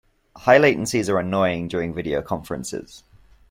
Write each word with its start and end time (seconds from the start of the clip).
High 0.35 0.57
latencies 0.57 1.09
are 1.09 1.19
annoying 1.19 1.67
during 1.67 1.93
video 1.93 2.23
conferences. 2.23 3.03